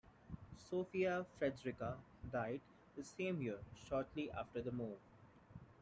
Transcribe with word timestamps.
Sophia 0.57 1.27
Frederica 1.37 1.95
died 2.31 2.61
the 2.97 3.03
same 3.03 3.39
year, 3.39 3.59
shortly 3.87 4.31
after 4.31 4.59
the 4.59 4.71
move. 4.71 4.97